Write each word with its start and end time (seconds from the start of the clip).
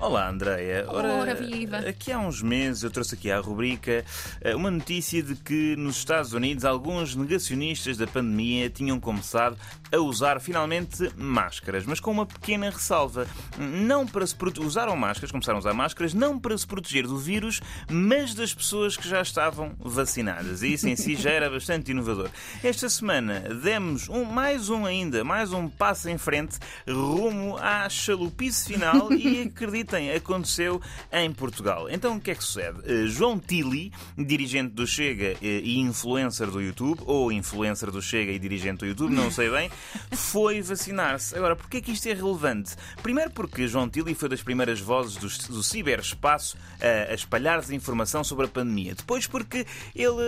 Olá, 0.00 0.30
Andreia. 0.30 0.86
Ora, 0.88 1.34
viva. 1.34 1.76
Aqui 1.76 2.10
há 2.10 2.18
uns 2.18 2.40
meses 2.40 2.82
eu 2.82 2.90
trouxe 2.90 3.16
aqui 3.16 3.30
à 3.30 3.38
rubrica 3.38 4.02
eh, 4.40 4.56
uma 4.56 4.70
notícia 4.70 5.22
de 5.22 5.34
que 5.34 5.76
nos 5.76 5.98
Estados 5.98 6.32
Unidos 6.32 6.64
alguns 6.64 7.14
negacionistas 7.14 7.98
da 7.98 8.06
pandemia 8.06 8.70
tinham 8.70 8.98
começado 8.98 9.58
a 9.92 9.98
usar 9.98 10.40
finalmente 10.40 11.10
máscaras, 11.16 11.84
mas 11.84 12.00
com 12.00 12.10
uma 12.12 12.24
pequena 12.24 12.70
ressalva. 12.70 13.26
Não 13.58 14.06
para 14.06 14.26
se 14.26 14.34
prote... 14.34 14.60
usaram 14.60 14.96
máscaras, 14.96 15.30
começaram 15.30 15.58
a 15.58 15.60
usar 15.60 15.74
máscaras, 15.74 16.14
não 16.14 16.38
para 16.38 16.56
se 16.56 16.66
proteger 16.66 17.06
do 17.06 17.18
vírus, 17.18 17.60
mas 17.90 18.34
das 18.34 18.54
pessoas 18.54 18.96
que 18.96 19.06
já 19.06 19.20
estavam 19.20 19.74
vacinadas. 19.78 20.62
E 20.62 20.72
isso 20.72 20.88
em 20.88 20.96
si 20.96 21.14
já 21.14 21.30
era 21.30 21.50
bastante 21.50 21.90
inovador. 21.90 22.30
Esta 22.64 22.88
semana 22.88 23.40
demos 23.62 24.08
um, 24.08 24.24
mais 24.24 24.70
um 24.70 24.86
ainda, 24.86 25.22
mais 25.22 25.52
um 25.52 25.68
passo 25.68 26.08
em 26.08 26.16
frente 26.16 26.58
rumo 26.88 27.58
à 27.58 27.86
chalupice 27.90 28.72
final 28.72 29.12
e 29.12 29.42
acredito 29.42 29.89
ontem 29.90 30.12
aconteceu 30.12 30.80
em 31.12 31.32
Portugal. 31.32 31.90
Então 31.90 32.16
o 32.16 32.20
que 32.20 32.30
é 32.30 32.34
que 32.36 32.44
sucede? 32.44 32.78
Uh, 32.80 33.08
João 33.08 33.40
Tilly, 33.40 33.92
dirigente 34.16 34.72
do 34.72 34.86
Chega 34.86 35.32
uh, 35.32 35.38
e 35.40 35.80
influencer 35.80 36.48
do 36.48 36.60
YouTube, 36.60 37.02
ou 37.06 37.32
influencer 37.32 37.90
do 37.90 38.00
Chega 38.00 38.30
e 38.30 38.38
dirigente 38.38 38.78
do 38.78 38.86
YouTube, 38.86 39.12
não 39.12 39.32
sei 39.32 39.50
bem, 39.50 39.68
foi 40.14 40.62
vacinar-se. 40.62 41.36
Agora, 41.36 41.56
porquê 41.56 41.78
é 41.78 41.80
que 41.80 41.90
isto 41.90 42.08
é 42.08 42.14
relevante? 42.14 42.76
Primeiro 43.02 43.32
porque 43.32 43.66
João 43.66 43.88
Tilly 43.88 44.14
foi 44.14 44.28
das 44.28 44.42
primeiras 44.42 44.78
vozes 44.80 45.16
do, 45.16 45.54
do 45.54 45.62
ciberespaço 45.62 46.56
uh, 46.56 47.10
a 47.10 47.14
espalhar 47.14 47.60
desinformação 47.60 48.22
sobre 48.22 48.46
a 48.46 48.48
pandemia. 48.48 48.94
Depois 48.94 49.26
porque 49.26 49.66
ele 49.94 50.20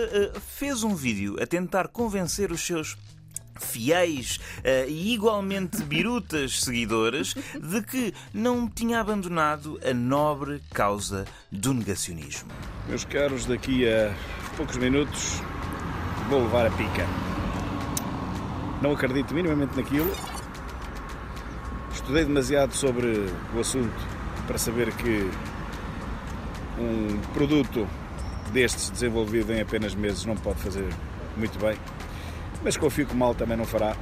fez 0.57 0.83
um 0.83 0.93
vídeo 0.93 1.37
a 1.41 1.47
tentar 1.47 1.87
convencer 1.87 2.51
os 2.51 2.61
seus 2.61 2.97
fiéis 3.59 4.37
uh, 4.37 4.87
e 4.87 5.13
igualmente 5.13 5.83
birutas 5.83 6.61
seguidores 6.61 7.35
de 7.59 7.81
que 7.81 8.13
não 8.33 8.67
tinha 8.67 8.99
abandonado 8.99 9.79
a 9.87 9.93
nobre 9.93 10.61
causa 10.73 11.25
do 11.51 11.73
negacionismo. 11.73 12.49
Meus 12.87 13.05
caros, 13.05 13.45
daqui 13.45 13.87
a 13.87 14.13
poucos 14.57 14.77
minutos 14.77 15.41
vou 16.29 16.41
levar 16.41 16.67
a 16.67 16.71
pica. 16.71 17.07
Não 18.81 18.91
acredito 18.91 19.33
minimamente 19.33 19.75
naquilo. 19.77 20.13
Estudei 21.93 22.25
demasiado 22.25 22.73
sobre 22.73 23.25
o 23.55 23.59
assunto 23.59 23.93
para 24.45 24.57
saber 24.57 24.91
que 24.95 25.29
um 26.77 27.19
produto 27.33 27.87
destes 28.51 28.89
desenvolvido 28.89 29.53
em 29.53 29.61
apenas 29.61 29.95
meses 29.95 30.25
não 30.25 30.35
pode 30.35 30.59
fazer 30.59 30.87
muito 31.37 31.57
bem 31.59 31.77
mas 32.63 32.77
que 33.05 33.13
o 33.13 33.17
mal 33.17 33.35
também 33.35 33.57
não 33.57 33.65
fará. 33.65 33.95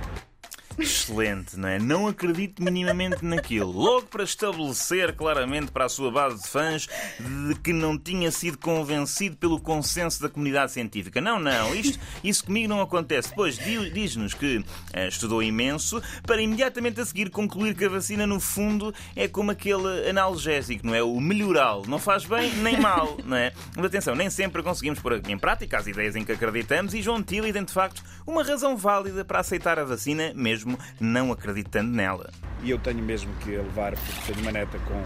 Excelente, 0.77 1.58
não 1.58 1.67
é? 1.67 1.80
Não 1.80 2.08
acredito 2.08 2.64
minimamente 2.64 3.23
naquilo. 3.23 3.72
Logo 3.72 4.08
para 4.08 4.23
estabelecer 4.23 5.16
claramente 5.16 5.72
para 5.72 5.86
a 5.86 5.89
sua 5.89 6.11
base 6.11 6.41
de 6.41 6.47
fãs 6.47 6.88
de 7.19 7.55
que 7.55 7.73
não 7.73 7.97
tinha 7.97 8.31
sido 8.31 8.58
convencido 8.58 9.36
pelo 9.38 9.59
consenso 9.59 10.22
da 10.22 10.30
comunidade 10.30 10.72
científica. 10.72 11.22
Não, 11.22 11.39
não, 11.39 11.75
isto, 11.75 11.99
isso 12.23 12.45
comigo 12.45 12.69
não 12.69 12.81
acontece. 12.81 13.30
Depois 13.30 13.58
diz-nos 13.58 14.33
que 14.33 14.58
uh, 14.58 15.08
estudou 15.08 15.44
imenso 15.44 16.02
para 16.23 16.42
imediatamente 16.42 16.99
a 17.02 17.05
seguir 17.05 17.30
concluir 17.30 17.75
que 17.75 17.86
a 17.86 17.89
vacina, 17.89 18.25
no 18.25 18.39
fundo, 18.39 18.94
é 19.16 19.27
como 19.27 19.52
aquele 19.52 20.09
analgésico, 20.09 20.86
não 20.86 20.95
é? 20.95 21.03
O 21.03 21.19
melhoral. 21.19 21.83
Não 21.88 21.99
faz 21.99 22.25
bem 22.25 22.52
nem 22.55 22.80
mal, 22.80 23.17
não 23.25 23.38
é? 23.38 23.52
Mas 23.75 23.86
atenção, 23.86 24.16
nem 24.16 24.30
sempre 24.30 24.64
conseguimos 24.64 24.99
pôr 24.99 25.22
em 25.27 25.38
prática 25.38 25.77
as 25.77 25.88
ideias 25.88 26.16
em 26.16 26.23
que 26.23 26.31
acreditamos 26.31 26.94
e 26.94 27.02
João 27.02 27.22
Tilly 27.22 27.53
tem, 27.53 27.64
de 27.64 27.73
facto, 27.73 28.03
uma 28.25 28.44
razão 28.44 28.77
válida 28.77 29.25
para 29.25 29.39
aceitar 29.39 29.77
a 29.80 29.83
vacina, 29.83 30.33
mesmo 30.36 30.61
mesmo 30.62 30.78
não 31.00 31.31
acreditando 31.31 31.92
nela. 31.92 32.30
E 32.64 32.70
eu 32.70 32.80
tenho 32.80 33.04
mesmo 33.04 33.34
que 33.42 33.56
a 33.56 33.61
levar, 33.61 33.95
porque 33.95 34.33
tenho 34.33 34.42
uma 34.42 34.52
neta 34.52 34.77
com 34.80 35.04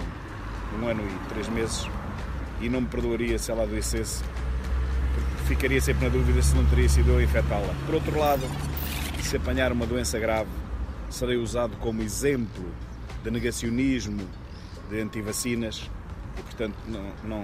um 0.77 0.87
ano 0.87 1.01
e 1.03 1.29
três 1.29 1.47
meses 1.49 1.87
e 2.61 2.69
não 2.69 2.81
me 2.81 2.87
perdoaria 2.87 3.37
se 3.37 3.51
ela 3.51 3.63
adoecesse, 3.63 4.23
ficaria 5.47 5.79
sempre 5.79 6.05
na 6.05 6.09
dúvida 6.09 6.41
se 6.41 6.55
não 6.55 6.65
teria 6.65 6.89
sido 6.89 7.11
eu 7.11 7.17
a 7.17 7.23
infectá-la. 7.23 7.73
Por 7.85 7.95
outro 7.95 8.17
lado, 8.17 8.43
se 9.21 9.37
apanhar 9.37 9.71
uma 9.71 9.85
doença 9.85 10.19
grave, 10.19 10.49
serei 11.09 11.37
usado 11.37 11.77
como 11.77 12.01
exemplo 12.01 12.65
de 13.23 13.31
negacionismo 13.31 14.27
de 14.89 15.01
antivacinas 15.01 15.89
e, 16.37 16.41
portanto, 16.41 16.75
não, 16.87 17.11
não 17.23 17.43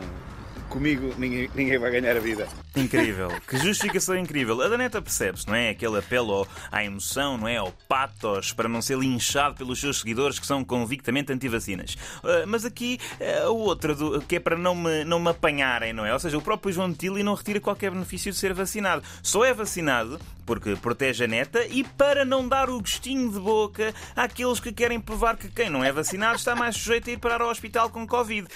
comigo 0.72 1.14
ninguém, 1.18 1.50
ninguém 1.54 1.78
vai 1.78 1.92
ganhar 1.92 2.16
a 2.16 2.20
vida. 2.20 2.48
Incrível, 2.76 3.30
que 3.48 3.58
justificação 3.58 4.18
incrível. 4.18 4.60
A 4.62 4.70
Daneta 4.70 5.02
percebe-se, 5.02 5.46
não 5.46 5.54
é? 5.54 5.70
Aquele 5.70 6.00
apelo 6.00 6.48
à 6.72 6.84
emoção, 6.84 7.38
não 7.38 7.48
é? 7.48 7.58
Ao 7.58 7.72
patos, 7.88 8.54
para 8.54 8.70
não 8.70 8.82
ser 8.82 8.98
linchado 8.98 9.56
pelos 9.56 9.80
seus 9.80 10.00
seguidores 10.00 10.40
que 10.40 10.48
são 10.48 10.64
convictamente 10.64 11.34
anti-vacinas. 11.34 11.96
Uh, 12.24 12.48
mas 12.48 12.64
aqui 12.64 12.98
uh, 13.20 13.48
a 13.48 13.50
outra, 13.50 13.94
do, 13.94 14.22
que 14.22 14.38
é 14.38 14.40
para 14.40 14.58
não 14.58 14.74
me, 14.74 15.04
não 15.04 15.20
me 15.20 15.30
apanharem, 15.30 15.92
não 15.92 16.06
é? 16.06 16.14
Ou 16.14 16.20
seja, 16.20 16.38
o 16.38 16.42
próprio 16.42 16.72
João 16.72 16.94
Tilly 16.94 17.22
não 17.22 17.36
retira 17.36 17.60
qualquer 17.60 17.92
benefício 17.92 18.32
de 18.32 18.38
ser 18.38 18.54
vacinado. 18.54 19.04
Só 19.22 19.44
é 19.44 19.54
vacinado 19.54 20.20
porque 20.52 20.76
protege 20.76 21.24
a 21.24 21.28
neta 21.28 21.66
e 21.66 21.82
para 21.82 22.26
não 22.26 22.46
dar 22.46 22.70
o 22.70 22.78
gostinho 22.82 23.32
de 23.32 23.40
boca 23.40 23.94
àqueles 24.14 24.60
que 24.60 24.74
querem 24.74 25.00
provar 25.00 25.38
que 25.38 25.48
quem 25.48 25.70
não 25.70 25.82
é 25.82 25.94
vacinado 25.94 26.36
está 26.36 26.54
mais 26.54 26.76
sujeito 26.76 27.10
a 27.10 27.14
ir 27.14 27.20
parar 27.20 27.42
ao 27.42 27.50
hospital 27.50 27.90
com 27.90 28.06
Covid. 28.06 28.50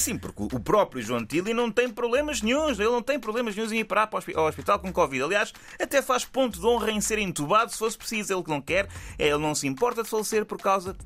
Sim, 0.00 0.16
porque 0.16 0.44
o 0.44 0.58
próprio 0.58 1.02
João 1.02 1.26
Tilly 1.26 1.52
não 1.52 1.70
tem 1.70 1.90
problemas 1.90 2.40
nenhums, 2.40 2.80
ele 2.80 2.88
não 2.88 3.02
tem 3.02 3.20
problemas 3.20 3.54
nenhums 3.54 3.70
em 3.70 3.80
ir 3.80 3.84
parar 3.84 4.08
ao 4.34 4.46
hospital 4.46 4.78
com 4.78 4.90
Covid. 4.90 5.24
Aliás, 5.24 5.52
até 5.78 6.00
faz 6.00 6.24
ponto 6.24 6.58
de 6.58 6.66
honra 6.66 6.90
em 6.90 7.02
ser 7.02 7.18
entubado 7.18 7.70
se 7.70 7.76
fosse 7.76 7.98
preciso. 7.98 8.32
Ele 8.32 8.42
que 8.42 8.48
não 8.48 8.62
quer, 8.62 8.88
é, 9.18 9.28
ele 9.28 9.36
não 9.36 9.54
se 9.54 9.66
importa 9.66 10.02
de 10.02 10.08
falecer 10.08 10.46
por 10.46 10.56
causa 10.56 10.96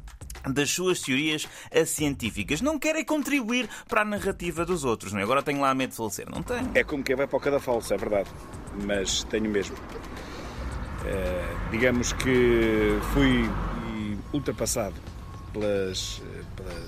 das 0.48 0.70
suas 0.70 1.00
teorias 1.00 1.48
científicas. 1.86 2.60
Não 2.60 2.78
querem 2.78 3.04
contribuir 3.04 3.68
para 3.88 4.02
a 4.02 4.04
narrativa 4.04 4.64
dos 4.64 4.84
outros. 4.84 5.12
Não 5.12 5.18
é? 5.18 5.24
Agora 5.24 5.42
tenho 5.42 5.60
lá 5.60 5.74
medo 5.74 5.90
de 5.90 5.96
falecer. 5.96 6.30
Não 6.30 6.40
tenho. 6.40 6.70
É 6.72 6.84
como 6.84 7.02
quem 7.02 7.16
vai 7.16 7.26
para 7.26 7.36
o 7.36 7.40
cada 7.40 7.58
falso, 7.58 7.92
é 7.92 7.96
verdade. 7.96 8.30
Mas 8.84 9.24
tenho 9.24 9.50
mesmo. 9.50 9.76
Eh, 11.06 11.56
digamos 11.70 12.12
que 12.12 12.98
fui 13.12 13.48
ultrapassado 14.32 14.94
pelas, 15.52 16.20
pelas, 16.56 16.84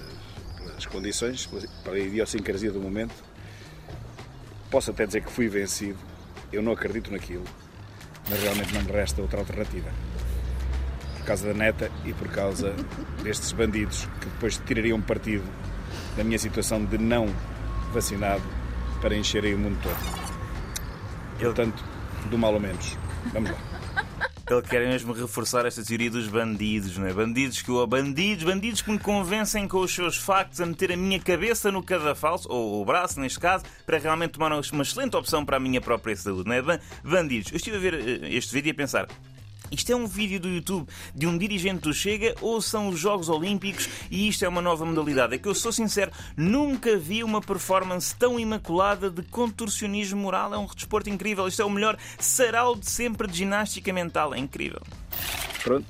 pelas 0.56 0.87
condições, 0.87 1.49
pela 1.84 1.99
idiosincrasia 1.99 2.73
do 2.73 2.81
momento. 2.81 3.15
Posso 4.71 4.91
até 4.91 5.06
dizer 5.06 5.23
que 5.23 5.31
fui 5.31 5.49
vencido. 5.49 5.99
Eu 6.53 6.62
não 6.62 6.73
acredito 6.73 7.12
naquilo, 7.12 7.45
mas 8.29 8.43
realmente 8.43 8.75
não 8.75 8.83
me 8.83 8.91
resta 8.91 9.23
outra 9.23 9.39
alternativa. 9.39 9.91
Por 11.19 11.25
causa 11.25 11.49
da 11.49 11.55
neta 11.55 11.91
e 12.05 12.12
por 12.12 12.29
causa 12.29 12.75
destes 13.23 13.53
bandidos 13.53 14.09
que 14.21 14.27
depois 14.27 14.61
tirariam 14.67 15.00
partido 15.00 15.45
da 16.17 16.25
minha 16.25 16.39
situação 16.39 16.85
de 16.85 16.99
não 16.99 17.27
vacinado 17.93 18.43
para 19.00 19.15
encherem 19.15 19.55
o 19.55 19.59
mundo 19.59 19.79
todo. 19.83 20.19
Portanto, 21.39 21.85
do 22.31 22.37
mal 22.37 22.55
ao 22.55 22.61
menos. 22.61 22.97
Vamos 23.33 23.50
lá. 23.50 23.78
Ele 24.51 24.63
quer 24.63 24.87
mesmo 24.87 25.13
reforçar 25.13 25.67
esta 25.67 25.85
teoria 25.85 26.11
dos 26.11 26.27
bandidos, 26.27 26.97
não 26.97 27.07
é? 27.07 27.13
Bandidos 27.13 27.61
que 27.61 27.71
bandidos, 27.87 28.45
bandidos 28.45 28.81
que 28.81 28.91
me 28.91 28.99
convencem 28.99 29.69
com 29.69 29.81
os 29.81 29.95
seus 29.95 30.17
factos 30.17 30.59
a 30.63 30.65
meter 30.65 30.93
a 30.93 30.97
minha 30.97 31.21
cabeça 31.21 31.71
no 31.71 31.83
cadafalso, 31.83 32.49
ou 32.51 32.81
o 32.81 32.85
braço 32.85 33.21
neste 33.21 33.39
caso, 33.39 33.67
para 33.85 33.99
realmente 33.99 34.33
tomar 34.33 34.51
uma 34.51 34.83
excelente 34.83 35.15
opção 35.15 35.45
para 35.45 35.59
a 35.59 35.61
minha 35.61 35.83
própria 35.83 36.17
saúde, 36.17 36.49
não 36.49 36.55
é? 36.55 36.81
Bandidos. 37.05 37.53
Eu 37.53 37.57
estive 37.57 37.77
a 37.77 37.81
ver 37.81 37.95
eh, 37.95 38.29
este 38.31 38.55
vídeo 38.55 38.71
e 38.71 38.73
a 38.73 38.75
pensar, 38.75 39.07
isto 39.71 39.93
é 39.93 39.97
um 39.97 40.06
vídeo 40.06 40.41
do 40.41 40.49
YouTube 40.49 40.89
de 41.15 41.27
um 41.27 41.37
dirigente 41.37 41.83
do 41.83 41.93
Chega 41.93 42.34
ou 42.41 42.61
são 42.61 42.89
os 42.89 42.99
Jogos 42.99 43.29
Olímpicos 43.29 43.89
e 44.11 44.29
isto 44.29 44.45
é 44.45 44.49
uma 44.49 44.62
nova 44.62 44.84
modalidade? 44.84 45.34
É 45.34 45.39
que 45.39 45.49
eu 45.49 45.55
sou 45.55 45.73
sincero, 45.73 46.11
nunca 46.37 46.97
vi 46.97 47.23
uma 47.25 47.41
performance 47.41 48.15
tão 48.15 48.39
imaculada 48.39 49.11
de 49.11 49.23
contorcionismo 49.23 50.21
moral. 50.21 50.55
É 50.55 50.59
um 50.59 50.67
desporto 50.67 51.09
incrível. 51.11 51.47
Isto 51.49 51.62
é 51.62 51.65
o 51.65 51.71
melhor 51.71 51.97
sarau 52.19 52.75
de 52.75 52.88
sempre 52.88 53.26
de 53.26 53.38
ginástica 53.38 53.93
mental. 53.93 54.35
É 54.35 54.38
incrível. 54.38 54.81
Pronto, 55.62 55.87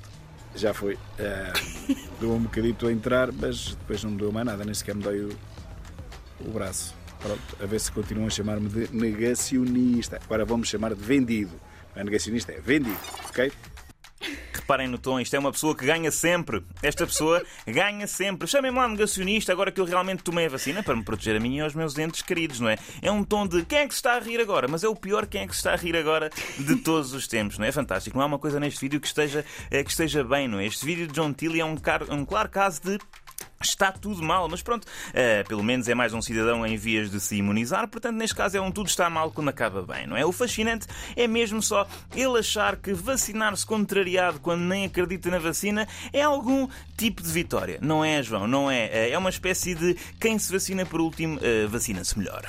já 0.55 0.73
foi. 0.73 0.97
É, 1.17 1.53
deu 2.19 2.33
um 2.33 2.39
bocadito 2.39 2.87
a 2.87 2.91
entrar, 2.91 3.31
mas 3.31 3.75
depois 3.75 4.03
não 4.03 4.11
me 4.11 4.17
deu 4.17 4.31
mais 4.31 4.45
nada, 4.45 4.63
nem 4.63 4.73
sequer 4.73 4.95
me 4.95 5.03
dei 5.03 5.21
o, 5.21 5.37
o 6.45 6.51
braço. 6.51 6.95
Pronto, 7.19 7.41
a 7.61 7.65
ver 7.65 7.79
se 7.79 7.91
continuam 7.91 8.27
a 8.27 8.29
chamar-me 8.29 8.69
de 8.69 8.95
negacionista. 8.95 10.19
Agora 10.23 10.45
vamos 10.45 10.69
chamar 10.69 10.95
de 10.95 11.01
vendido. 11.01 11.51
Não 11.95 12.01
é 12.01 12.03
negacionista, 12.03 12.51
é 12.51 12.59
vendido, 12.59 12.99
ok? 13.27 13.51
Reparem 14.53 14.87
no 14.87 14.97
tom, 14.97 15.19
isto 15.19 15.33
é 15.35 15.39
uma 15.39 15.51
pessoa 15.51 15.75
que 15.75 15.85
ganha 15.85 16.11
sempre. 16.11 16.63
Esta 16.83 17.07
pessoa 17.07 17.43
ganha 17.65 18.05
sempre. 18.05 18.47
Chamem-me 18.47 18.77
lá 18.77 18.87
negacionista 18.87 19.51
agora 19.51 19.71
que 19.71 19.81
eu 19.81 19.85
realmente 19.85 20.21
tomei 20.21 20.45
a 20.45 20.49
vacina 20.49 20.83
para 20.83 20.95
me 20.95 21.03
proteger 21.03 21.37
a 21.37 21.39
mim 21.39 21.57
e 21.57 21.61
aos 21.61 21.73
meus 21.73 21.97
entes 21.97 22.21
queridos, 22.21 22.59
não 22.59 22.69
é? 22.69 22.77
É 23.01 23.11
um 23.11 23.23
tom 23.23 23.47
de 23.47 23.63
quem 23.65 23.79
é 23.79 23.87
que 23.87 23.93
se 23.93 23.99
está 23.99 24.15
a 24.15 24.19
rir 24.19 24.39
agora? 24.39 24.67
Mas 24.67 24.83
é 24.83 24.87
o 24.87 24.95
pior 24.95 25.25
quem 25.25 25.41
é 25.41 25.47
que 25.47 25.53
se 25.53 25.59
está 25.59 25.73
a 25.73 25.75
rir 25.75 25.95
agora 25.95 26.29
de 26.59 26.75
todos 26.75 27.13
os 27.13 27.27
tempos, 27.27 27.57
não 27.57 27.65
é? 27.65 27.71
Fantástico. 27.71 28.15
Não 28.17 28.23
há 28.23 28.27
uma 28.27 28.39
coisa 28.39 28.59
neste 28.59 28.79
vídeo 28.81 28.99
que 28.99 29.07
esteja, 29.07 29.43
eh, 29.71 29.83
que 29.83 29.89
esteja 29.89 30.23
bem, 30.23 30.47
não 30.47 30.59
é? 30.59 30.65
Este 30.67 30.85
vídeo 30.85 31.07
de 31.07 31.13
John 31.13 31.33
Tilly 31.33 31.61
é 31.61 31.65
um, 31.65 31.75
um 32.11 32.25
claro 32.25 32.49
caso 32.49 32.81
de 32.83 32.99
Está 33.61 33.91
tudo 33.91 34.23
mal, 34.23 34.47
mas 34.47 34.61
pronto, 34.61 34.85
uh, 34.85 35.47
pelo 35.47 35.63
menos 35.63 35.87
é 35.87 35.95
mais 35.95 36.13
um 36.13 36.21
cidadão 36.21 36.65
em 36.65 36.77
vias 36.77 37.11
de 37.11 37.19
se 37.19 37.35
imunizar, 37.35 37.87
portanto, 37.87 38.15
neste 38.15 38.35
caso 38.35 38.57
é 38.57 38.61
um 38.61 38.71
tudo 38.71 38.87
está 38.87 39.09
mal 39.09 39.31
quando 39.31 39.49
acaba 39.49 39.81
bem, 39.81 40.07
não 40.07 40.15
é? 40.15 40.25
O 40.25 40.31
fascinante 40.31 40.87
é 41.15 41.27
mesmo 41.27 41.61
só 41.61 41.85
ele 42.15 42.39
achar 42.39 42.77
que 42.77 42.93
vacinar-se 42.93 43.65
contrariado 43.65 44.39
quando 44.39 44.61
nem 44.61 44.85
acredita 44.85 45.29
na 45.29 45.39
vacina 45.39 45.87
é 46.13 46.21
algum 46.21 46.67
tipo 46.97 47.21
de 47.21 47.29
vitória. 47.29 47.79
Não 47.81 48.03
é, 48.03 48.23
João, 48.23 48.47
não 48.47 48.71
é. 48.71 49.09
É 49.09 49.17
uma 49.17 49.29
espécie 49.29 49.75
de 49.75 49.95
quem 50.19 50.39
se 50.39 50.51
vacina 50.51 50.85
por 50.85 51.01
último 51.01 51.37
uh, 51.37 51.67
vacina-se 51.67 52.17
melhor. 52.17 52.45